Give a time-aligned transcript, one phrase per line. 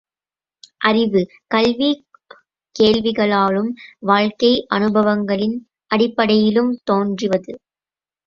[0.81, 1.21] அறிவு,
[1.47, 1.89] கல்வி
[2.75, 3.69] கேள்விகளாலும்,
[4.03, 5.55] வாழ்க்கை அனுபவங்களின்
[5.91, 7.53] அடிப்படையிலும் தோன்றுவது.